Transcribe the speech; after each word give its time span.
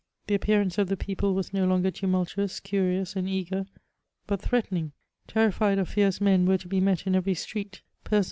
The 0.25 0.33
appearance 0.33 0.79
of 0.79 0.87
the 0.87 0.97
people 0.97 1.35
was 1.35 1.53
na 1.53 1.63
longer 1.63 1.91
tumultuous, 1.91 2.59
curious, 2.59 3.15
and 3.15 3.29
eager'; 3.29 3.67
but'threateriijfig. 4.25 4.93
Terrified 5.27 5.77
or 5.77 5.85
fierce 5.85 6.19
men 6.19 6.47
were 6.47 6.57
to 6.57 6.67
be 6.67 6.81
met 6.81 7.05
in 7.05 7.13
every 7.13 7.35
street, 7.35 7.83
person? 8.03 8.19